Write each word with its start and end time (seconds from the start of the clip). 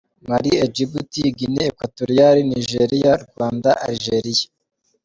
Mali, 0.29 0.49
Egypt, 0.67 1.13
Guinee 1.37 1.69
equatoriale, 1.71 2.39
Nigeria, 2.53 3.11
Rwanda, 3.29 3.69
Algeria. 3.87 4.47